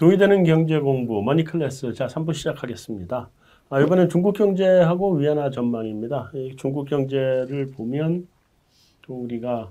[0.00, 3.28] 동의되는 경제 공부 머니 클래스 자 3부 시작하겠습니다.
[3.68, 6.32] 아, 이번엔 중국 경제하고 위안화 전망입니다.
[6.56, 8.26] 중국 경제를 보면
[9.02, 9.70] 또 우리가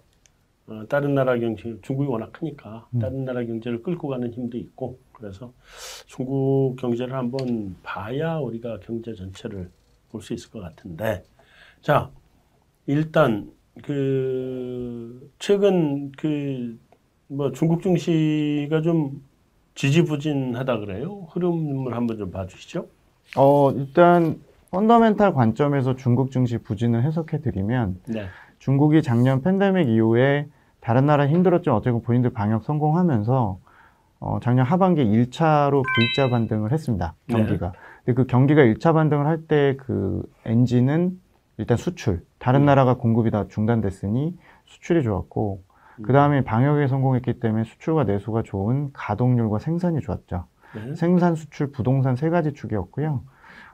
[0.68, 3.00] 어, 다른 나라 경제 중국이 워낙 크니까 음.
[3.00, 5.52] 다른 나라 경제를 끌고 가는 힘도 있고 그래서
[6.06, 9.72] 중국 경제를 한번 봐야 우리가 경제 전체를
[10.12, 11.24] 볼 수 있을 것 같은데
[11.82, 12.12] 자
[12.86, 13.52] 일단
[13.82, 16.78] 그 최근 그
[17.30, 19.22] 뭐 중국 증시가 좀
[19.80, 21.28] 지지부진하다 그래요.
[21.32, 22.86] 흐름을 한번 좀 봐주시죠.
[23.38, 28.26] 어 일단 펀더멘탈 관점에서 중국 증시 부진을 해석해 드리면 네.
[28.60, 30.48] 중국이 작년 팬데믹 이후에
[30.82, 33.60] 다른 나라 힘들었지만 어쨌든 본인들 방역 성공하면서
[34.22, 37.14] 어, 작년 하반기 1차로 V자 반등을 했습니다.
[37.30, 37.72] 경기가.
[37.72, 37.78] 네.
[38.04, 41.18] 근데 그 경기가 1차 반등을 할 때 그 엔진은
[41.58, 42.26] 일단 수출.
[42.38, 42.66] 다른 음.
[42.66, 45.69] 나라가 공급이 다 중단됐으니 수출이 좋았고, 음.
[46.04, 50.46] 그 다음에 방역에 성공했기 때문에 수출과 내수가 좋은 가동률과 생산이 좋았죠.
[50.76, 50.96] 네.
[50.96, 53.22] 생산, 수출, 부동산 세 가지 축이었고요.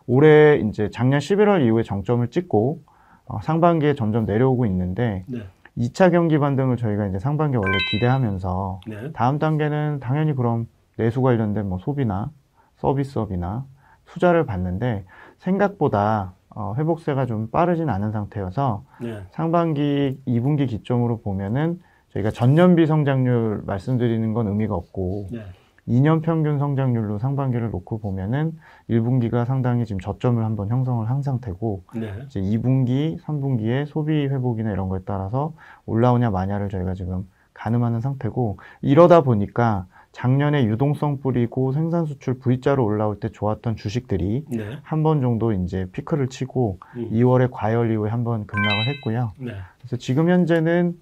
[0.07, 2.81] 올해 이제 작년 11월 이후에 정점을 찍고
[3.25, 5.47] 어, 상반기에 점점 내려오고 있는데 네.
[5.77, 9.11] 2차 경기 반등을 저희가 이제 상반기 원래 기대하면서 네.
[9.13, 10.67] 다음 단계는 당연히 그럼
[10.97, 12.31] 내수 관련된 뭐 소비나
[12.77, 13.65] 서비스업이나
[14.05, 15.05] 투자를 봤는데
[15.39, 19.23] 생각보다 어, 회복세가 좀 빠르진 않은 상태여서 네.
[19.31, 21.81] 상반기 2분기 기점으로 보면은
[22.15, 25.41] 저희가 전년비 성장률 말씀드리는 건 의미가 없고 네.
[25.87, 28.57] 2년 평균 성장률로 상반기를 놓고 보면은
[28.89, 32.13] 1분기가 상당히 지금 저점을 한번 형성을 한 상태고 네.
[32.25, 35.53] 이제 2분기, 3분기에 소비 회복이나 이런 거에 따라서
[35.85, 43.19] 올라오냐 마냐를 저희가 지금 가늠하는 상태고 이러다 보니까 작년에 유동성 뿌리고 생산 수출 V자로 올라올
[43.19, 44.77] 때 좋았던 주식들이 네.
[44.81, 47.09] 한번 정도 이제 피크를 치고 음.
[47.11, 49.33] 2월에 과열 이후에 한번 급락을 했고요.
[49.37, 49.51] 네.
[49.77, 50.95] 그래서 지금 현재는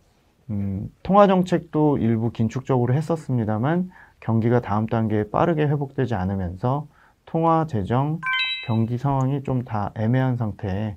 [0.50, 6.88] 음, 통화 정책도 일부 긴축적으로 했었습니다만 경기가 다음 단계에 빠르게 회복되지 않으면서
[7.26, 8.20] 통화 재정
[8.68, 10.96] 경기 상황이 좀 다 애매한 상태에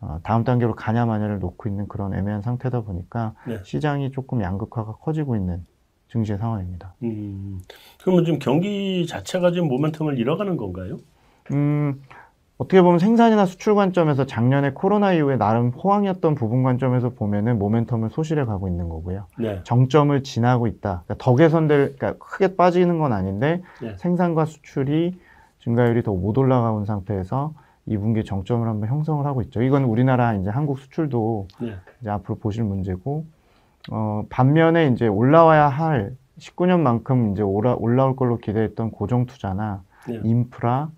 [0.00, 3.58] 어, 다음 단계로 가냐 마냐를 놓고 있는 그런 애매한 상태다 보니까 네.
[3.64, 5.64] 시장이 조금 양극화가 커지고 있는
[6.08, 6.94] 증시의 상황입니다.
[7.02, 7.60] 음,
[8.02, 10.98] 그러면 지금 경기 자체가 지금 모멘텀을 잃어가는 건가요?
[11.52, 12.02] 음,
[12.56, 18.44] 어떻게 보면 생산이나 수출 관점에서 작년에 코로나 이후에 나름 호황이었던 부분 관점에서 보면은 모멘텀을 소실해
[18.44, 19.26] 가고 있는 거고요.
[19.38, 19.60] 네.
[19.64, 21.02] 정점을 지나고 있다.
[21.04, 23.96] 그러니까 더 개선될, 그러니까 크게 빠지는 건 아닌데 네.
[23.96, 25.18] 생산과 수출이
[25.60, 27.54] 증가율이 더 못 올라가는 상태에서
[27.88, 29.60] 2분기 정점을 한번 형성을 하고 있죠.
[29.62, 31.74] 이건 우리나라 이제 한국 수출도 네.
[32.00, 33.24] 이제 앞으로 보실 문제고,
[33.90, 40.20] 어, 반면에 이제 올라와야 할 19년만큼 이제 올라, 올라올 걸로 기대했던 고정 투자나 네.
[40.22, 40.88] 인프라,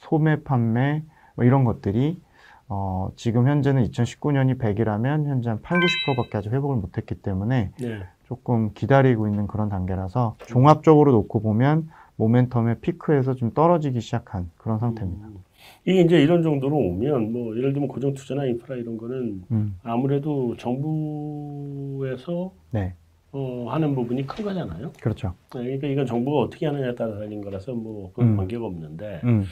[0.00, 1.02] 소매 판매
[1.36, 2.20] 뭐 이런 것들이
[2.68, 8.02] 어, 지금 현재는 2019년이 100이라면 현재 한 8, 90%밖에 아직 회복을 못했기 때문에 네.
[8.26, 15.26] 조금 기다리고 있는 그런 단계라서 종합적으로 놓고 보면 모멘텀의 피크에서 좀 떨어지기 시작한 그런 상태입니다.
[15.26, 15.42] 음.
[15.84, 19.78] 이게 이제 이런 정도로 오면 뭐 예를 들면 고정 투자나 인프라 이런 거는 음.
[19.82, 22.94] 아무래도 정부에서 네.
[23.32, 24.92] 어, 하는 부분이 큰 거잖아요.
[25.00, 25.34] 그렇죠.
[25.54, 28.36] 네, 그러니까 이건 정부가 어떻게 하느냐에 따라 달린 거라서 뭐 그건 음.
[28.36, 29.44] 관계가 없는데, 음.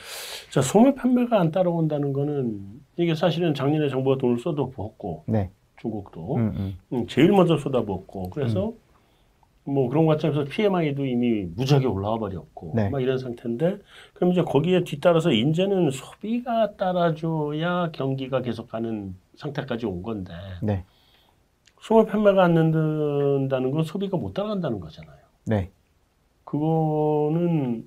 [0.50, 2.60] 자 소매 판매가 안 따라온다는 거는
[2.96, 5.50] 이게 사실은 작년에 정부가 돈을 쏟아부었고, 네.
[5.76, 6.78] 중국도 음, 음.
[6.92, 9.72] 음, 제일 먼저 쏟아부었고, 그래서 음.
[9.72, 12.88] 뭐 그런 관점에서 PMI도 이미 무지하게 올라와 버렸고, 네.
[12.88, 13.78] 막 이런 상태인데,
[14.14, 20.32] 그럼 이제 거기에 뒤따라서 이제는 소비가 따라줘야 경기가 계속 가는 상태까지 온 건데.
[20.62, 20.84] 네.
[21.80, 25.16] 소매 판매가 안 된다는 건 소비가 못 따라간다는 거잖아요.
[25.46, 25.70] 네.
[26.44, 27.86] 그거는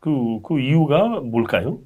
[0.00, 1.78] 그, 그 이유가 뭘까요?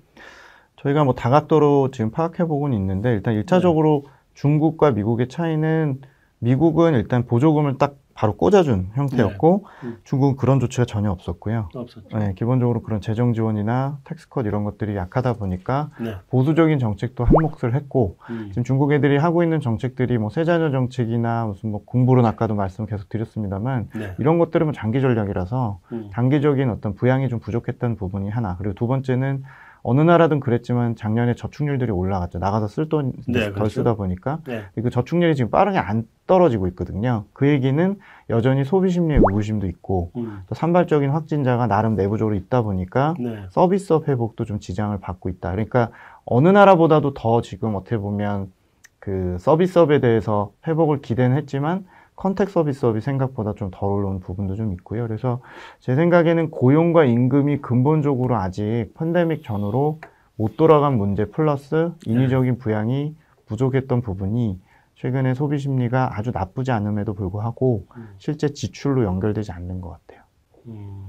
[0.76, 4.12] 저희가 뭐 다각도로 지금 파악해 보고는 있는데 일단 일차적으로 네.
[4.34, 6.00] 중국과 미국의 차이는
[6.38, 9.88] 미국은 일단 보조금을 딱 바로 꽂아준 형태였고 네.
[9.88, 9.96] 음.
[10.04, 11.70] 중국은 그런 조치가 전혀 없었고요.
[11.74, 12.18] 없었죠.
[12.18, 16.16] 네, 기본적으로 그런 재정 지원이나 텍스컷 이런 것들이 약하다 보니까 네.
[16.28, 18.48] 보수적인 정책도 한 몫을 했고 음.
[18.50, 23.08] 지금 중국 애들이 하고 있는 정책들이 뭐 세자녀 정책이나 무슨 뭐 공부론 아까도 말씀 계속
[23.08, 24.14] 드렸습니다만 네.
[24.18, 26.10] 이런 것들은 뭐 장기 전략이라서 음.
[26.12, 29.44] 단기적인 어떤 부양이 좀 부족했던 부분이 하나 그리고 두 번째는
[29.82, 32.38] 어느 나라든 그랬지만 작년에 저축률들이 올라갔죠.
[32.38, 33.80] 나가서 쓸돈 네, 덜 그렇죠.
[33.80, 34.64] 쓰다 보니까 네.
[34.74, 37.24] 그 저축률이 지금 빠르게 안 떨어지고 있거든요.
[37.32, 37.98] 그 얘기는
[38.28, 40.42] 여전히 소비 심리의 의구심도 있고 음.
[40.48, 43.44] 또 산발적인 확진자가 나름 내부적으로 있다 보니까 네.
[43.50, 45.50] 서비스업 회복도 좀 지장을 받고 있다.
[45.52, 45.90] 그러니까
[46.24, 48.52] 어느 나라보다도 더 지금 어떻게 보면
[48.98, 51.86] 그 서비스업에 대해서 회복을 기대는 했지만
[52.20, 55.06] 컨택 서비스업이 생각보다 좀 덜 올라온 부분도 좀 있고요.
[55.06, 55.40] 그래서
[55.78, 60.00] 제 생각에는 고용과 임금이 근본적으로 아직 팬데믹 전후로
[60.36, 64.60] 못 돌아간 문제 플러스 인위적인 부양이 부족했던 부분이
[64.96, 68.08] 최근에 소비 심리가 아주 나쁘지 않음에도 불구하고 음.
[68.18, 70.22] 실제 지출로 연결되지 않는 것 같아요.
[70.66, 71.06] 음.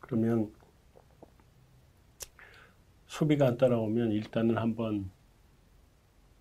[0.00, 0.50] 그러면
[3.06, 5.10] 소비가 안 따라오면 일단은 한번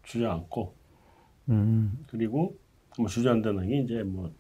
[0.04, 0.74] 주저앉고
[1.50, 2.58] 음, 그리고
[2.98, 4.32] 뭐 주저앉다는 게 이제 뭐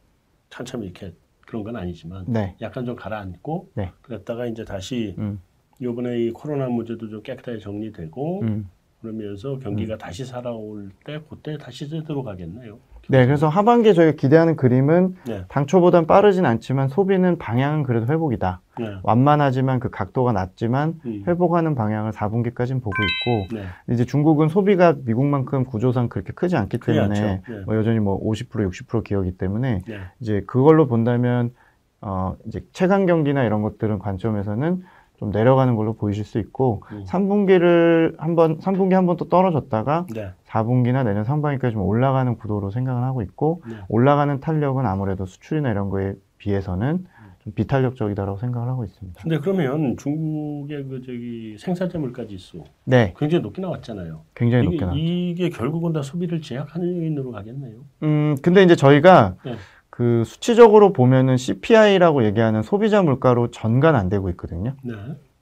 [0.51, 1.13] 한참 이렇게
[1.45, 2.56] 그런 건 아니지만 네.
[2.62, 3.92] 약간 좀 가라앉고 네.
[4.01, 5.39] 그랬다가 이제 다시 음,
[5.81, 8.69] 요번에 이 코로나 문제도 좀 깨끗하게 정리되고 음.
[9.01, 12.77] 그러면서 경기가 다시 살아올 때 그때 다시 제대로 가겠네요.
[13.09, 15.44] 네, 그래서 하반기에 저희가 기대하는 그림은 네.
[15.50, 18.62] 당초보단 빠르진 않지만 소비는 방향은 그래도 회복이다.
[18.80, 18.95] 네.
[19.01, 21.24] 완만하지만 그 각도가 낮지만 음.
[21.27, 23.63] 회복하는 방향을 4분기까지는 보고 있고 네.
[23.92, 27.42] 이제 중국은 소비가 미국만큼 구조상 그렇게 크지 않기 때문에.
[27.50, 27.59] 네.
[27.65, 30.00] 뭐 여전히 뭐 50% 60% 기업이기 때문에 네.
[30.19, 31.53] 이제 그걸로 본다면
[32.01, 34.83] 어 이제 체감 경기나 이런 것들은 관점에서는
[35.22, 37.04] 좀 내려가는 걸로 보이실 수 있고 음.
[37.06, 40.32] 3분기를 한번 3분기 한 번 또 떨어졌다가 네.
[40.48, 43.76] 4분기나 내년 상반기까지 좀 올라가는 구도로 생각을 하고 있고 네.
[43.88, 47.06] 올라가는 탄력은 아무래도 수출이나 이런 거에 비해서는
[47.44, 49.22] 좀 비탄력적이다라고 생각을 하고 있습니다.
[49.22, 54.22] 근데 그러면 중국의 그 저기 생산자 물가 지수 네, 굉장히 높게 나왔잖아요.
[54.34, 55.00] 굉장히 이게, 높게 나왔죠.
[55.00, 57.76] 이게 결국은 다 소비를 제약하는 요인으로 가겠네요.
[58.04, 59.54] 음, 근데 이제 저희가 네.
[59.92, 64.74] 그 수치적으로 보면은 CPI라고 얘기하는 소비자 물가로 전가는 안 되고 있거든요.
[64.84, 64.94] 네.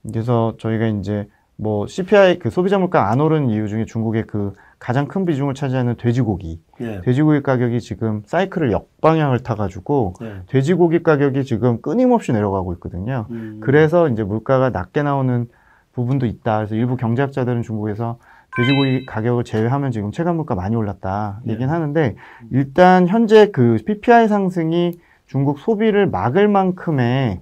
[0.04, 5.08] 그래서 저희가 이제 뭐 CPI 그 소비자 물가 안 오른 이유 중에 중국의 그 가장
[5.08, 6.60] 큰 비중을 차지하는 돼지고기.
[6.80, 7.02] 네.
[7.02, 10.42] 돼지고기 가격이 지금 사이클을 역방향을 타가지고 네.
[10.48, 13.28] 돼지고기 가격이 지금 끊임없이 내려가고 있거든요.
[13.30, 13.60] 음.
[13.62, 15.48] 그래서 이제 물가가 낮게 나오는
[15.94, 16.58] 부분도 있다.
[16.58, 18.18] 그래서 일부 경제학자들은 중국에서
[18.58, 21.54] 돼지고기 가격을 제외하면 지금 체감 물가 많이 올랐다 네.
[21.54, 22.16] 얘기는 하는데
[22.52, 27.42] 일단 현재 그 PPI 상승이 중국 소비를 막을 만큼의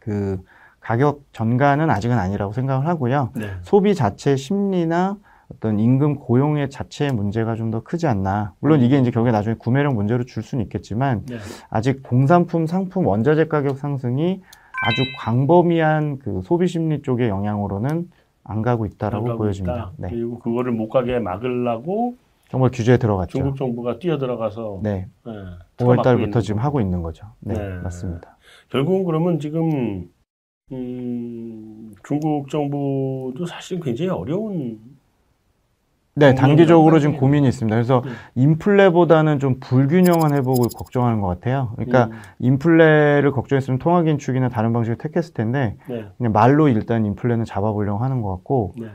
[0.00, 0.40] 그
[0.80, 3.30] 가격 전가는 아직은 아니라고 생각을 하고요.
[3.36, 3.50] 네.
[3.62, 5.16] 소비 자체 심리나
[5.52, 8.52] 어떤 임금 고용의 자체의 문제가 좀 더 크지 않나.
[8.60, 11.36] 물론 이게 이제 결국에 나중에 구매력 문제로 줄 수는 있겠지만 네.
[11.70, 14.42] 아직 공산품, 상품, 원자재 가격 상승이
[14.86, 18.08] 아주 광범위한 그 소비 심리 쪽의 영향으로는
[18.48, 19.76] 안 가고 있다라고 나가고 보여집니다.
[19.76, 19.92] 있다.
[19.98, 20.08] 네.
[20.08, 22.16] 그리고 그거를 못 가게 막으려고
[22.48, 23.38] 정말 규제에 들어갔죠.
[23.38, 25.06] 중국 정부가 뛰어 들어가서 네.
[25.26, 26.62] 네, 5월 틀어막고 달부터 지금.
[26.62, 27.26] 하고 있는 거죠.
[27.40, 27.74] 네, 네.
[27.82, 28.38] 맞습니다.
[28.70, 30.08] 결국은 그러면 지금
[30.72, 34.97] 음, 중국 정부도 사실 굉장히 어려운
[36.18, 37.18] 네, 단기적으로 음, 지금 네.
[37.18, 37.74] 고민이 있습니다.
[37.74, 38.10] 그래서 네.
[38.34, 41.72] 인플레보다는 좀 불균형한 회복을 걱정하는 것 같아요.
[41.76, 47.44] 그러니까 음, 인플레를 걱정했으면 통화 긴축이나 다른 방식을 택했을 텐데 네, 그냥 말로 일단 인플레는
[47.44, 48.88] 잡아보려고 하는 것 같고 네,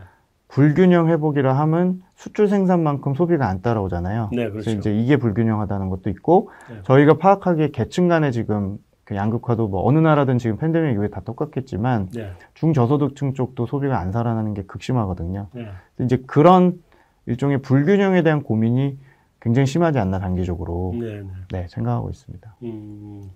[0.50, 4.30] 불균형 회복이라 하면 수출 생산만큼 소비가 안 따라오잖아요.
[4.31, 4.80] 네, 그래서 그렇죠.
[4.90, 6.78] 이제 이게 불균형하다는 것도 있고 네.
[6.84, 12.10] 저희가 파악하기에 계층 간에 지금 그 양극화도 뭐 어느 나라든 지금 팬데믹 이후에 다 똑같겠지만
[12.14, 15.48] 네, 중저소득층 쪽도 소비가 안 살아나는 게 극심하거든요.
[15.54, 15.68] 네,
[16.00, 16.81] 이제 그런
[17.25, 18.98] 일종의 불균형에 대한 고민이
[19.42, 21.28] 굉장히 심하지 않나 단기적으로 네, 네.
[21.52, 22.56] 네 생각하고 있습니다.
[22.64, 23.30] 음,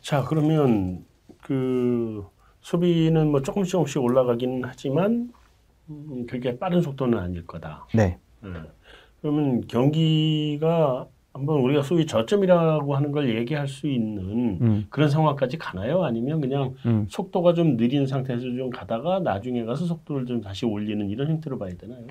[0.00, 1.04] 자 그러면
[1.42, 2.26] 그
[2.60, 5.32] 소비는 뭐 조금씩 조금씩 올라가긴 하지만
[5.90, 7.86] 음, 그렇게 빠른 속도는 아닐 거다.
[7.94, 8.50] 네, 네.
[9.20, 16.04] 그러면 경기가 한번 우리가 소위 저점이라고 하는 걸 얘기할 수 있는 음, 그런 상황까지 가나요?
[16.04, 17.06] 아니면 그냥 음.
[17.08, 21.70] 속도가 좀 느린 상태에서 좀 가다가 나중에 가서 속도를 좀 다시 올리는 이런 형태로 봐야
[21.76, 22.06] 되나요?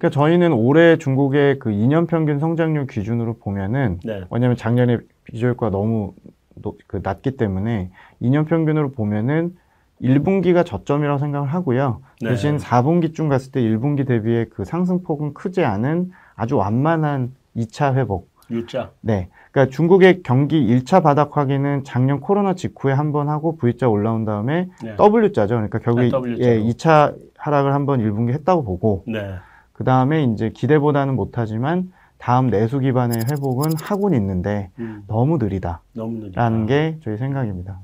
[0.00, 4.22] 그러니까 저희는 올해 중국의 그 2년 평균 성장률 기준으로 보면은 네.
[4.30, 6.14] 왜냐하면 작년에 비교효과가 너무
[6.54, 7.90] 노- 그 낮기 때문에
[8.22, 9.54] 2년 평균으로 보면은
[10.02, 12.00] 1분기가 저점이라고 생각을 하고요.
[12.22, 12.30] 네.
[12.30, 18.30] 대신 4분기쯤 갔을 때 1분기 대비의 그 상승폭은 크지 않은 아주 완만한 2차 회복.
[18.50, 18.90] U자.
[19.02, 19.28] 네.
[19.52, 24.68] 그러니까 중국의 경기 1차 바닥 확인은 작년 코로나 직후에 한 번 하고 V자 올라온 다음에
[24.82, 24.96] 네.
[24.98, 25.56] W자죠.
[25.56, 26.38] 그러니까 결국에 아, W자로.
[26.40, 29.34] 예, 2차 하락을 한 번 1분기 했다고 보고 네.
[29.80, 36.18] 그 다음에 이제 기대보다는 못하지만 다음 내수 기반의 회복은 하고는 있는데 음, 너무 느리다라는 너무
[36.18, 36.66] 느리다.
[36.66, 37.80] 게 저희 생각입니다.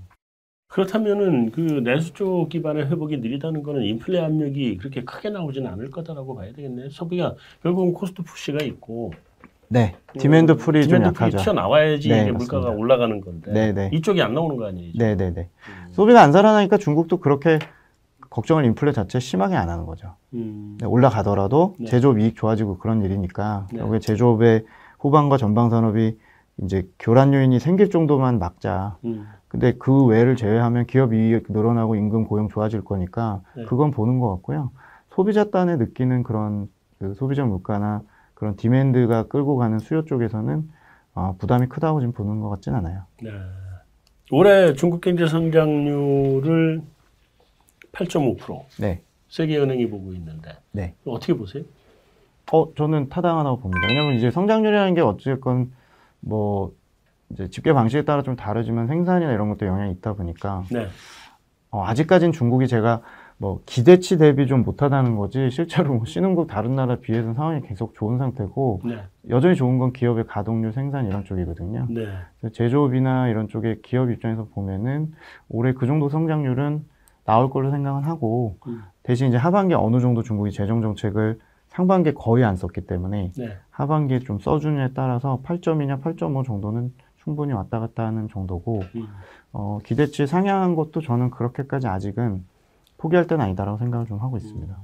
[0.69, 6.35] 그렇다면은 그 내수 쪽 기반의 회복이 느리다는 거는 인플레 압력이 그렇게 크게 나오지는 않을 거다라고
[6.35, 6.91] 봐야 되겠네.
[6.91, 9.13] 소비가 결국은 cost push가 있고
[9.69, 9.95] 네.
[10.19, 11.45] demand pull이 좀 demand pull이 약하죠.
[11.45, 12.39] 튀어나와야지 네, 맞습니다.
[12.59, 13.91] 물가가 올라가는 건데 네, 네.
[13.95, 14.93] 이쪽이 안 나오는 거 아니에요?
[14.99, 15.49] 네, 네, 네.
[15.71, 15.93] 음.
[15.93, 17.59] 소비가 안 살아나니까 중국도 그렇게
[18.37, 20.15] 걱정을 인플레 자체 심하게 안 하는 거죠.
[20.35, 20.77] 음.
[20.79, 21.87] 네, 올라가더라도 네.
[21.87, 23.79] 제조업 이익 좋아지고 그런 일이니까 네.
[23.79, 24.67] 결국에 제조업의
[24.99, 26.19] 후반과 전방 산업이
[26.63, 28.99] 이제 교란 요인이 생길 정도만 막자.
[29.07, 29.27] 음.
[29.49, 33.65] 근데 그 외를 제외하면 기업 이익 늘어나고 임금 고용 좋아질 거니까 네.
[33.65, 34.71] 그건 보는 것 같고요.
[35.09, 38.03] 소비자 딴에 느끼는 그런 그 소비자 물가나
[38.35, 40.69] 그런 디맨드가 끌고 가는 수요 쪽에서는
[41.15, 43.05] 어, 부담이 크다고 지금 보는 것 같진 않아요.
[43.23, 43.31] 네.
[44.31, 46.83] 올해 중국 경제 성장률을
[47.99, 49.01] 8.5% 네.
[49.29, 50.95] 세계은행이 보고 있는데 네.
[51.05, 51.65] 어떻게 보세요?
[52.53, 53.87] 어, 저는 타당하다고 봅니다.
[53.89, 55.73] 왜냐면 이제 성장률이라는 게 어쨌건
[56.21, 56.73] 뭐
[57.31, 60.87] 이제 집계 방식에 따라 좀 다르지만 생산이나 이런 것도 영향이 있다 보니까 네.
[61.71, 63.03] 어, 아직까진 중국이 제가
[63.39, 68.17] 뭐 기대치 대비 좀 못하다는 거지 실제로 뭐 신흥국 다른 나라 비해서는 상황이 계속 좋은
[68.17, 69.03] 상태고 네.
[69.29, 71.89] 여전히 좋은 건 기업의 가동률 생산 이런 쪽이거든요.
[71.91, 72.07] 네.
[72.53, 75.13] 제조업이나 이런 쪽에 기업 입장에서 보면은
[75.49, 76.85] 올해 그 정도 성장률은
[77.27, 78.83] 나올 걸로 생각은 하고 음.
[79.03, 83.57] 대신 이제 하반기에 어느 정도 중국이 재정 정책을 상반기에 거의 안 썼기 때문에 네.
[83.71, 89.09] 하반기에 좀 써주냐에 따라서 8점이냐 8.5 정도는 충분히 왔다 갔다 하는 정도고 음.
[89.53, 92.45] 어, 기대치 상향한 것도 저는 그렇게까지 아직은
[92.97, 94.75] 포기할 때는 아니다라고 생각을 좀 하고 있습니다.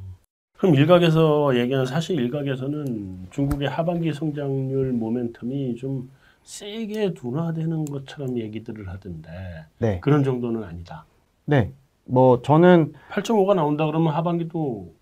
[0.58, 6.11] 그럼 일각에서 얘기하는 사실 일각에서는 중국의 하반기 성장률 모멘텀이 좀
[6.42, 9.30] 세게 둔화되는 것처럼 얘기들을 하던데
[9.78, 11.04] 네, 그런 정도는 아니다.
[11.46, 11.72] 네.
[12.04, 14.92] 뭐 저는 8.5가 나온다 그러면 하반기도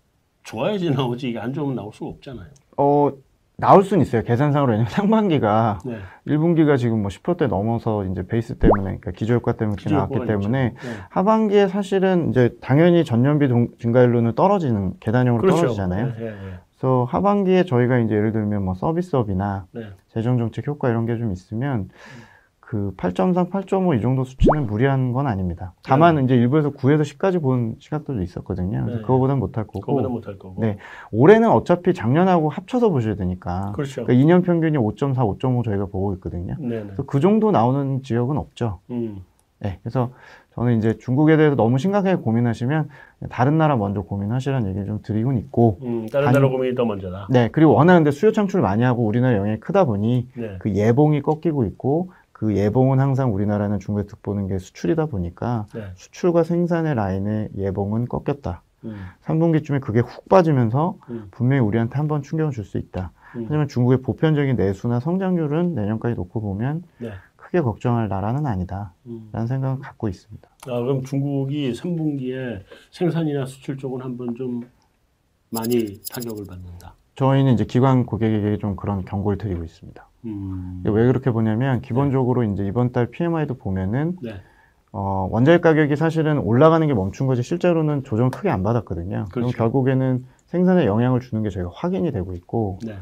[0.43, 2.47] 좋아야지 나오지 이게 안 좋으면 나올 수가 없잖아요.
[2.77, 3.11] 어
[3.57, 4.23] 나올 수는 있어요.
[4.23, 5.97] 계산상으로 왜냐면 상반기가 네.
[6.27, 10.69] 1분기가 지금 뭐 10%대 넘어서 이제 베이스 때문에 그러니까 기저효과 때문에 그렇게 나왔기 때문에.
[10.69, 10.75] 네.
[11.09, 15.57] 하반기에 사실은 이제 당연히 전년비 동- 증가율로는 떨어지는 계단형으로 그렇죠.
[15.61, 16.05] 떨어지잖아요.
[16.07, 16.35] 네, 네,
[16.79, 19.81] 그래서 하반기에 저희가 이제 예를 들면 뭐 서비스업이나 네.
[20.07, 21.89] 재정 정책 효과 이런 게 좀 있으면
[22.71, 25.73] 그 8.3, 8.5 이 정도 수치는 무리한 건 아닙니다.
[25.83, 28.85] 다만 이제 일부에서 9에서 10까지 본 시각들도 있었거든요.
[28.85, 28.93] 네.
[29.01, 30.61] 그거보단 못할 거고 그거보다 못할 거고.
[30.61, 30.77] 네.
[31.11, 34.05] 올해는 어차피 작년하고 합쳐서 보셔야 되니까 그렇죠.
[34.05, 36.55] 그러니까 2년 평균이 5.4, 5.5 저희가 보고 있거든요.
[36.59, 36.83] 네, 네.
[36.85, 38.79] 그래서 그 정도 나오는 지역은 없죠.
[38.89, 39.17] 음.
[39.59, 40.11] 네, 그래서
[40.55, 42.87] 저는 이제 중국에 대해서 너무 심각하게 고민하시면
[43.29, 47.27] 다른 나라 먼저 고민하시라는 얘기를 좀 드리곤 있고, 음, 다른 단- 나라 고민이 더 먼저다.
[47.29, 50.55] 네, 그리고 워낙 근데 수요 창출 많이 하고 우리나라 영향이 크다 보니 네.
[50.59, 52.11] 그 예봉이 꺾이고 있고,
[52.41, 55.91] 그 예봉은 항상 우리나라는 중국에 득보는 게 수출이다 보니까 네.
[55.93, 58.63] 수출과 생산의 라인의 예봉은 꺾였다.
[58.85, 58.95] 음.
[59.25, 61.27] 3분기쯤에 그게 훅 빠지면서 음.
[61.29, 63.11] 분명히 우리한테 한 번 충격을 줄 수 있다.
[63.35, 63.43] 음.
[63.47, 67.11] 하지만 중국의 보편적인 내수나 성장률은 내년까지 놓고 보면 네.
[67.35, 68.95] 크게 걱정할 나라는 아니다.
[69.05, 69.29] 음.
[69.31, 70.49] 라는 생각을 갖고 있습니다.
[70.67, 74.67] 아, 그럼 중국이 3분기에 생산이나 수출 쪽은 한번 좀
[75.51, 76.95] 많이 타격을 받는다.
[77.13, 80.07] 저희는 이제 기관 고객에게 좀 그런 경고를 드리고 있습니다.
[80.25, 80.83] 음.
[80.85, 84.41] 왜 그렇게 보냐면 기본적으로 이제 이번 달 PMI도 보면은 네.
[84.91, 89.25] 어, 원자재 가격이 사실은 올라가는 게 멈춘 거지 실제로는 조정을 크게 안 받았거든요.
[89.31, 89.57] 그럼 그렇죠.
[89.57, 92.97] 결국에는 생산에 영향을 주는 게 저희가 확인이 되고 있고 네.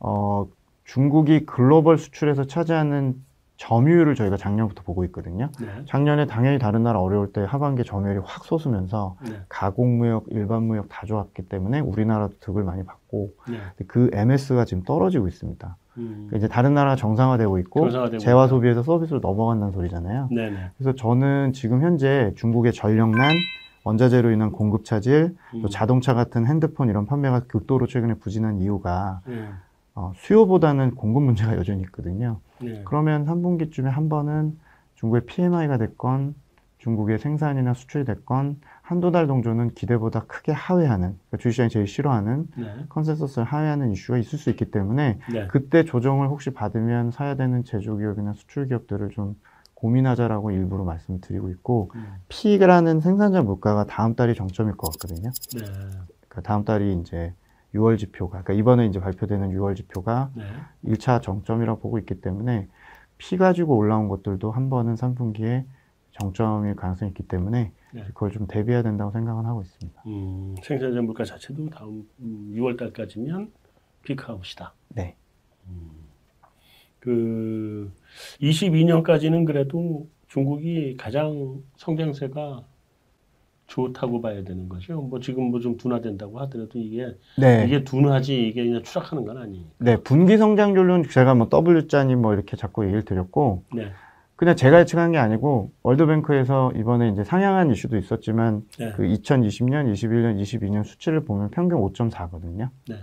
[0.00, 0.46] 어,
[0.84, 3.14] 중국이 글로벌 수출에서 차지하는
[3.58, 5.50] 점유율을 저희가 작년부터 보고 있거든요.
[5.60, 5.84] 네.
[5.86, 9.40] 작년에 당연히 다른 나라 어려울 때 하반기 점유율이 확 솟으면서 네.
[9.48, 13.58] 가공무역, 일반무역 다 좋았기 때문에 우리나라도 득을 많이 받고 네.
[13.86, 15.76] 그 MS가 지금 떨어지고 있습니다.
[15.98, 16.26] 음.
[16.28, 18.46] 그러니까 이제 다른 나라 정상화되고 있고 정상화되고 재화.
[18.46, 20.28] 소비에서 서비스로 넘어간다는 소리잖아요.
[20.30, 20.70] 네네.
[20.76, 23.34] 그래서 저는 지금 현재 중국의 전력난,
[23.84, 25.62] 원자재로 인한 공급 차질, 음.
[25.62, 29.48] 또 자동차 같은 핸드폰 이런 판매가 극도로 최근에 부진한 이유가 네.
[29.94, 32.40] 어, 수요보다는 공급 문제가 여전히 있거든요.
[32.60, 32.82] 네.
[32.84, 34.58] 그러면 3분기쯤에 한 번은
[34.96, 36.34] 중국의 PMI가 됐건
[36.78, 42.84] 중국의 생산이나 수출이 됐건 한두 달 정도는 기대보다 크게 하회하는 그러니까 주식시장이 제일 싫어하는 네.
[42.88, 45.46] 컨센서스를 하회하는 이슈가 있을 수 있기 때문에 네.
[45.48, 49.36] 그때 조정을 혹시 받으면 사야 되는 제조기업이나 수출기업들을 좀
[49.74, 52.14] 고민하자라고 일부러 말씀을 드리고 있고 음.
[52.28, 55.30] P라는 생산자 물가가 다음 달이 정점일 것 같거든요.
[55.54, 55.64] 네.
[56.28, 57.34] 그러니까 다음 달이 이제
[57.74, 60.44] 6월 지표가 그러니까 이번에 이제 발표되는 6월 지표가 네.
[60.84, 62.68] 1차 정점이라고 보고 있기 때문에
[63.18, 65.64] P 가지고 올라온 것들도 한 번은 3분기에
[66.20, 68.04] 정점일 가능성이 있기 때문에 네.
[68.08, 70.02] 그걸 좀 대비해야 된다고 생각은 하고 있습니다.
[70.06, 73.52] 음, 생산자 물가 자체도 다음 음, 6월 달까지면
[74.04, 74.72] 피크아웃이다.
[74.90, 75.16] 네.
[77.00, 77.92] 그
[78.40, 82.64] 22년까지는 그래도 중국이 가장 성장세가
[83.66, 85.00] 좋다고 봐야 되는 거죠.
[85.00, 87.64] 뭐 지금 뭐 좀 둔화된다고 하더라도 이게 네.
[87.66, 89.70] 이게 둔화지 이게 그냥 추락하는 건 아니니까.
[89.78, 93.92] 네, 분기 성장률은 제가 뭐 W자니 뭐 이렇게 자꾸 얘기를 드렸고 네.
[94.36, 98.92] 그냥 제가 예측한 게 아니고 월드뱅크에서 이번에 이제 상향한 이슈도 있었지만 네.
[98.92, 102.68] 그 2020년, 21년, 22년 수치를 보면 평균 5.4거든요.
[102.88, 102.96] 네.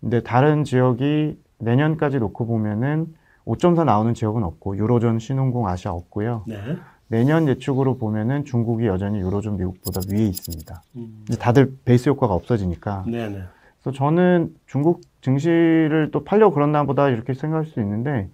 [0.00, 3.06] 근데 다른 지역이 내년까지 놓고 보면은
[3.46, 6.44] 5.4 나오는 지역은 없고 유로존, 신흥공, 아시아 없고요.
[6.46, 6.58] 네.
[7.06, 10.82] 내년 예측으로 보면은 중국이 여전히 유로존 미국보다 위에 있습니다.
[10.96, 11.24] 음.
[11.28, 13.04] 이제 다들 베이스 효과가 없어지니까.
[13.06, 13.42] 네, 네.
[13.80, 18.28] 그래서 저는 중국 증시를 또 팔려고 그런나 보다 이렇게 생각할 수 있는데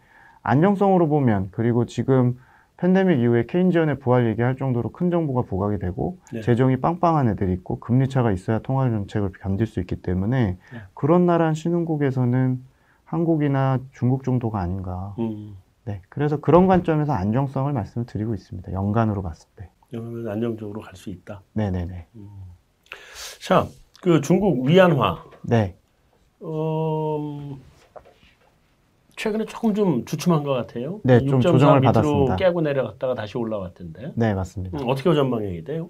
[0.44, 2.38] 안정성으로 보면 그리고 지금
[2.76, 6.40] 팬데믹 이후에 케인지언의 부활 얘기할 정도로 큰 정부가 부각이 되고 네.
[6.42, 10.78] 재정이 빵빵한 애들이 있고 금리 차가 있어야 통화 정책을 견딜 수 있기 때문에 네.
[10.92, 12.62] 그런 나라 신흥국에서는
[13.04, 15.14] 한국이나 중국 정도가 아닌가.
[15.18, 15.56] 음.
[15.84, 16.02] 네.
[16.08, 18.72] 그래서 그런 관점에서 안정성을 말씀을 드리고 있습니다.
[18.72, 19.70] 연간으로 봤을 때.
[19.90, 21.42] 그러면 안정적으로 갈 수 있다.
[21.52, 22.06] 네 네네.
[23.40, 23.66] 자,
[24.02, 25.24] 그 중국 위안화.
[25.42, 25.76] 네.
[26.40, 27.56] 어,
[29.24, 31.00] 최근에 조금 좀 주춤한 것 같아요.
[31.02, 32.36] 네, 좀 조정을 받았습니다.
[32.36, 34.12] 깨고 내려갔다가 다시 올라왔던데.
[34.16, 34.76] 네, 맞습니다.
[34.78, 35.88] 음, 어떻게 전망이 돼요?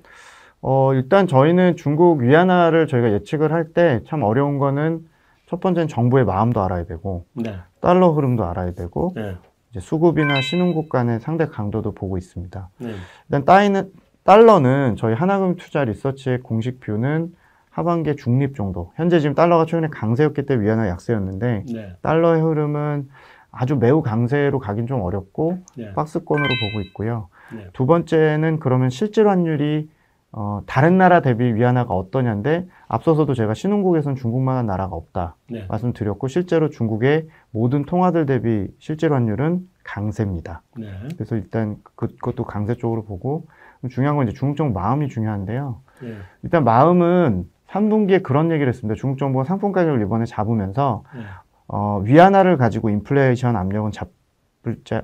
[0.62, 5.04] 어, 일단 저희는 중국 위안화를 저희가 예측을 할 때 참 어려운 거는
[5.46, 7.56] 첫 번째는 정부의 마음도 알아야 되고 네.
[7.80, 9.34] 달러 흐름도 알아야 되고 네.
[9.72, 12.68] 이제 수급이나 신흥국 간의 상대 강도도 보고 있습니다.
[12.78, 12.94] 네.
[13.28, 13.90] 일단 따이는
[14.22, 17.34] 달러는 저희 하나금 투자 리서치의 공식 뷰는
[17.74, 18.92] 하반기에 중립 정도.
[18.94, 21.96] 현재 지금 달러가 최근에 강세였기 때문에 위안화 약세였는데 네.
[22.02, 23.08] 달러의 흐름은
[23.50, 25.92] 아주 매우 강세로 가긴 좀 어렵고 네.
[25.92, 27.28] 박스권으로 보고 있고요.
[27.52, 27.66] 네.
[27.72, 29.90] 두 번째는 그러면 실질 환율이
[30.30, 35.66] 어, 다른 나라 대비 위안화가 어떠냐인데 앞서서도 제가 신흥국에선 중국만한 나라가 없다 네.
[35.68, 40.62] 말씀드렸고 실제로 중국의 모든 통화들 대비 실질 환율은 강세입니다.
[40.78, 40.86] 네.
[41.14, 43.46] 그래서 일단 그, 그것도 강세 쪽으로 보고
[43.90, 45.80] 중요한 건 이제 중국 정부 마음이 중요한데요.
[46.02, 46.14] 네.
[46.42, 48.94] 일단 마음은 3 분기에 그런 얘기를 했습니다.
[48.96, 51.22] 중국 정부가 상품 가격을 이번에 잡으면서 네.
[51.66, 54.10] 어, 위안화를 가지고 인플레이션 압력은 잡,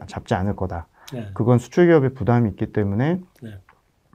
[0.06, 0.86] 잡지 않을 거다.
[1.12, 1.30] 네.
[1.34, 3.50] 그건 수출 기업의 부담이 있기 때문에 네.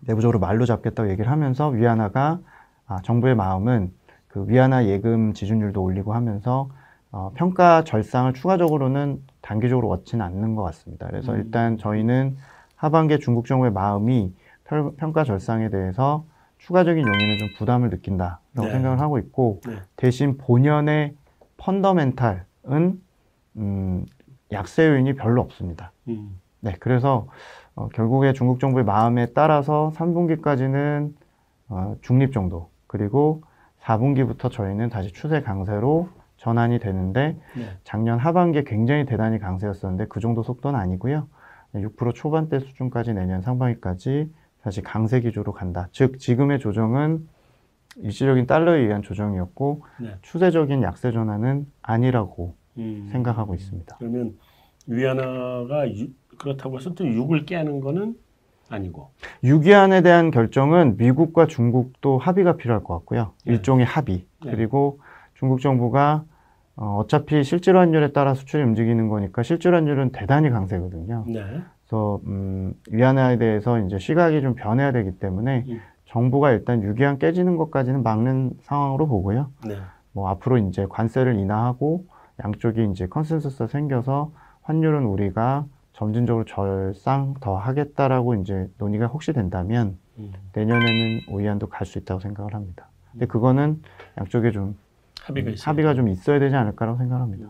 [0.08, 2.40] 내부적으로 말로 잡겠다고 얘기를 하면서 위안화가
[2.88, 3.92] 아, 정부의 마음은
[4.30, 6.70] 그 위안화 예금 지준율도 올리고 하면서
[7.12, 11.08] 어, 평가 절상을 추가적으로는 단기적으로 얻지는 않는 것 같습니다.
[11.08, 11.40] 그래서 음.
[11.40, 12.38] 일단 저희는
[12.78, 14.34] 하반기에 중국 정부의 마음이
[14.64, 16.24] 평- 평가 절상에 대해서
[16.66, 18.72] 추가적인 용인에 좀 부담을 느낀다라고 네.
[18.72, 19.76] 생각을 하고 있고 네.
[19.96, 21.14] 대신 본연의
[21.58, 23.02] 펀더멘탈은
[23.58, 24.06] 음,
[24.52, 25.92] 약세 요인이 별로 없습니다.
[26.08, 26.40] 음.
[26.62, 27.28] 네, 그래서
[27.76, 31.14] 어, 결국에 중국 정부의 마음에 따라서 3분기까지는
[31.70, 33.44] 어, 중립 정도 그리고
[33.82, 37.78] 4분기부터 저희는 다시 추세 강세로 전환이 되는데 네.
[37.84, 41.28] 작년 하반기에 굉장히 대단히 강세였었는데 그 정도 속도는 아니고요.
[41.76, 44.32] 6% 초반대 수준까지 내년 상반기까지
[44.66, 45.90] 다시 강세 기조로 간다.
[45.92, 47.28] 즉 지금의 조정은
[47.98, 50.16] 일시적인 달러에 의한 조정이었고 네.
[50.24, 53.08] 추세적인 약세 전환은 아니라고 음.
[53.12, 53.96] 생각하고 있습니다.
[54.00, 54.36] 그러면
[54.88, 56.08] 위안화가 유,
[56.40, 58.16] 그렇다고 해서 또 6을 깨는 거는
[58.68, 59.12] 아니고.
[59.44, 63.34] 6위안에 대한 결정은 미국과 중국도 합의가 필요할 것 같고요.
[63.46, 63.54] 네.
[63.54, 64.26] 일종의 합의.
[64.44, 64.50] 네.
[64.50, 65.00] 그리고
[65.36, 66.26] 중국 정부가
[66.76, 71.26] 어, 어차피 실질 환율에 따라 수출이 움직이는 거니까 실질 환율은 대단히 강세거든요.
[71.28, 71.62] 네.
[71.88, 75.80] 그래서 음, 위안화에 대해서 이제 시각이 좀 변해야 되기 때문에 음.
[76.06, 79.52] 정부가 일단 6위안 깨지는 것까지는 막는 상황으로 보고요.
[79.68, 79.78] 네.
[80.12, 82.06] 뭐 앞으로 이제 관세를 인하하고
[82.44, 84.32] 양쪽이 이제 consensus가 생겨서
[84.64, 90.34] 환율은 우리가 점진적으로 절상 더 하겠다라고 이제 논의가 혹시 된다면 음.
[90.54, 92.88] 내년에는 오이안도 갈 수 있다고 생각을 합니다.
[93.12, 93.82] 근데 그거는
[94.18, 94.76] 양쪽에 좀
[95.22, 95.70] 합의가 있어요.
[95.70, 97.48] 합의가 좀 있어야 되지 않을까라고 생각합니다.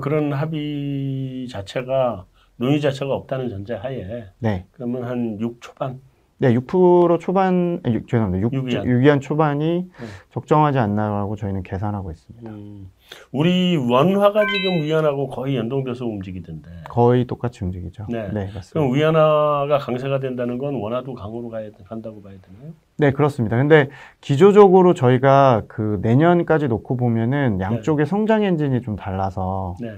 [0.00, 2.24] 그런 합의 자체가
[2.60, 4.66] 논의 자체가 없다는 전제 하에 네.
[4.72, 5.98] 그러면 한 6 초반
[6.36, 8.42] 네, 6% 초반, 아니, 6, 죄송합니다.
[8.46, 8.86] 6, 유기안.
[8.86, 10.06] 유기안 초반이 네.
[10.30, 12.50] 적정하지 않나라고 저희는 계산하고 있습니다.
[12.50, 12.90] 음,
[13.30, 16.70] 우리 원화가 지금 위안하고 거의 연동돼서 움직이던데.
[16.88, 18.06] 거의 똑같이 움직이죠.
[18.08, 18.22] 네.
[18.22, 18.70] 맞습니다.
[18.72, 22.72] 그럼 위안화가 강세가 된다는 건 원화도 강으로 가야 간다고 봐야 되나요?
[22.96, 23.58] 네, 그렇습니다.
[23.58, 23.90] 근데
[24.22, 29.92] 기조적으로 저희가 그 내년까지 놓고 보면은 양쪽의 성장 엔진이 좀 달라서 네,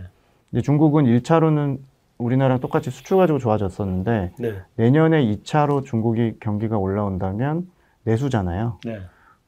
[0.50, 1.78] 이제 중국은 1차로는
[2.22, 7.68] 우리나라랑 똑같이 수출 가지고 좋아졌었는데 네, 내년에 2차로 중국이 경기가 올라온다면
[8.04, 8.78] 내수잖아요.
[8.84, 9.00] 네,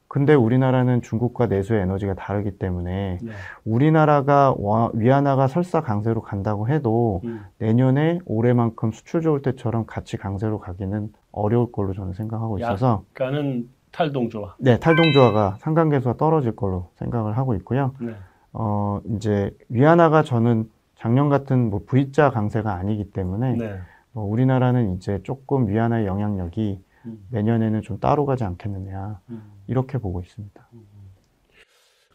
[0.07, 3.31] 근데 우리나라는 중국과 내수의 에너지가 다르기 때문에 네.
[3.65, 10.59] 우리나라가 와- 위안화가 설사 강세로 간다고 해도 음, 내년에 올해만큼 수출 좋을 때처럼 같이 강세로
[10.59, 14.55] 가기는 어려울 걸로 저는 생각하고 있어서 약간은 탈동조화.
[14.59, 17.93] 네 탈동조화가 상관계수가 떨어질 걸로 생각을 하고 있고요.
[17.99, 18.13] 네,
[18.53, 20.69] 어 이제 위안화가 저는
[21.05, 23.77] 작년 같은 뭐 V자 강세가 아니기 때문에 네.
[24.11, 29.43] 뭐 우리나라는 이제 조금 위안화의 영향력이 음, 내년에는 좀 따로 가지 않겠느냐 음.
[29.67, 30.67] 이렇게 보고 있습니다.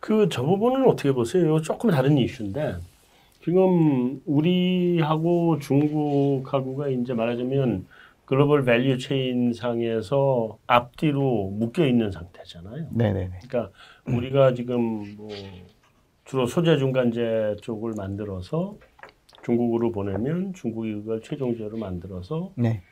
[0.00, 1.61] 그 저 부분은 어떻게 보세요?
[1.61, 2.79] 조금 다른 이슈인데
[3.44, 7.87] 지금 우리하고 중국하고가 이제 말하자면
[8.24, 12.88] global value chain 상에서 앞뒤로 묶여 있는 상태잖아요.
[12.90, 13.38] 네네네.
[13.48, 13.70] 그러니까
[14.09, 15.29] 우리가 지금 뭐
[16.31, 18.77] 주로 소재 중간재 쪽을 만들어서
[19.43, 22.83] 중국으로 보내면 중국이 그걸 최종재로 만들어서 네.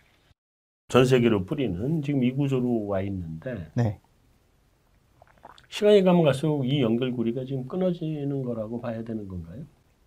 [0.89, 4.01] 전 세계로 뿌리는 지금 이 구조로 와 있는데 네.
[5.69, 9.63] 시간이 가면 갈수록 이 연결고리가 지금 끊어지는 거라고 봐야 되는 건가요?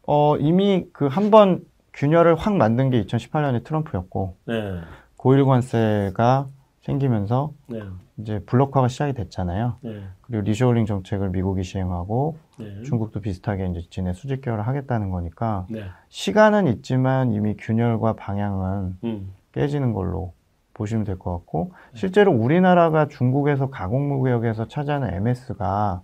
[0.05, 1.63] 어 이미 그 한 번
[1.93, 4.81] 균열을 확 만든 게 2018년에 트럼프였고 네,
[5.15, 6.49] 고일 관세가
[6.81, 7.79] 생기면서 네,
[8.21, 9.77] 이제 블록화가 시작이 됐잖아요.
[9.81, 15.65] 네, 그리고 리쇼링 정책을 미국이 시행하고 네, 중국도 비슷하게 이제 진해 수직 개혁을 하겠다는 거니까
[15.69, 20.33] 네, 시간은 있지만 이미 균열과 방향은 음, 깨지는 걸로
[20.73, 26.01] 보시면 될 것 같고 실제로 우리나라가 중국에서 가공무역에서 차지하는 MS가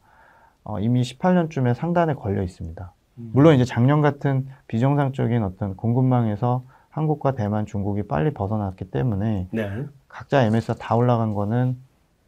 [0.63, 2.93] 어, 이미 18년쯤에 상단에 걸려 있습니다.
[3.15, 9.85] 물론 이제 작년 같은 비정상적인 어떤 공급망에서 한국과 대만, 중국이 빨리 벗어났기 때문에 네.
[10.07, 11.77] 각자 MS가 다 올라간 거는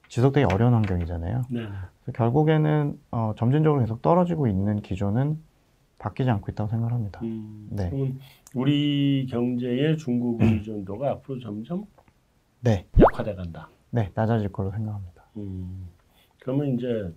[0.09, 1.43] 지속되기 어려운 환경이잖아요.
[1.49, 1.61] 네.
[2.13, 5.37] 결국에는 어, 점진적으로 계속 떨어지고 있는 기조는
[5.99, 7.21] 바뀌지 않고 있다고 생각합니다.
[7.23, 7.91] 음, 네.
[8.55, 11.85] 우리 경제의 중국 의존도가 앞으로 점점
[12.61, 13.69] 네, 약화돼 간다.
[13.91, 15.23] 네 낮아질 걸로 생각합니다.
[15.37, 15.87] 음,
[16.39, 17.13] 그러면 이제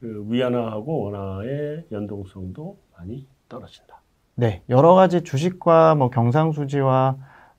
[0.00, 4.02] 그 위안화하고 원화의 연동성도 많이 떨어진다.
[4.34, 7.16] 네, 여러 가지 주식과 뭐 경상수지와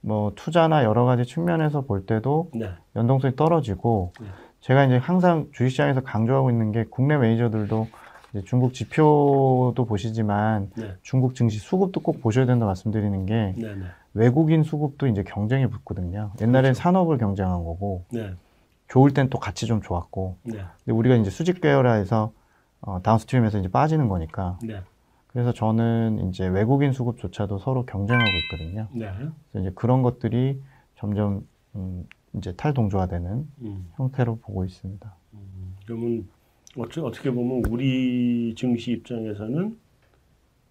[0.08, 2.70] 뭐 투자나 여러 가지 측면에서 볼 때도 네.
[2.96, 4.28] 연동성이 떨어지고 네.
[4.62, 7.88] 제가 이제 항상 주식시장에서 강조하고 있는 게 국내 매니저들도
[8.32, 10.96] 이제 중국 지표도 보시지만 네.
[11.02, 13.76] 중국 증시 수급도 꼭 보셔야 된다 말씀드리는 게 네.
[13.76, 13.86] 네.
[14.13, 16.32] 외국인 수급도 이제 경쟁이 붙거든요.
[16.39, 18.34] 옛날엔 산업을 경쟁한 거고 네.
[18.88, 20.54] 좋을 땐 또 같이 좀 좋았고 네.
[20.86, 22.32] 근데 우리가 이제 수직 계열화해서
[22.80, 24.82] 어, 다운스트림에서 이제 빠지는 거니까 네.
[25.38, 28.88] 그래서 저는 이제 외국인 수급조차도 서로 경쟁하고 있거든요.
[28.91, 29.12] 네.
[29.52, 30.60] 그래서 이제 그런 것들이
[30.95, 35.15] 점점 음, 이제 탈동조화되는 음, 형태로 보고 있습니다.
[35.36, 36.28] 음, 그러면
[36.76, 39.78] 어찌, 어떻게 보면 우리 증시 입장에서는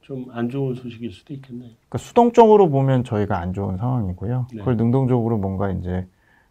[0.00, 1.70] 좀 안 좋은 소식일 수도 있겠네요.
[1.70, 4.48] 그러니까 수동적으로 보면 저희가 안 좋은 상황이고요.
[4.52, 4.58] 네.
[4.58, 6.08] 그걸 능동적으로 뭔가 이제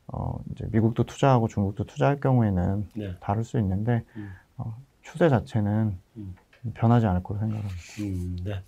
[0.07, 3.13] 어, 이제 미국도 투자하고 중국도 투자할 경우에는 네.
[3.19, 4.31] 다를 수 있는데 음.
[4.55, 6.35] 어, 추세 자체는 음.
[6.73, 7.75] 변하지 않을 거로 생각합니다.
[8.01, 8.61] 음, 네.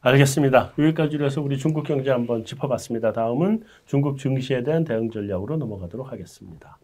[0.00, 0.72] 알겠습니다.
[0.78, 3.12] 여기까지로 해서 우리 중국 경제 한번 짚어봤습니다.
[3.12, 6.78] 다음은 중국 증시에 대한 대응 전략으로 넘어가도록 하겠습니다.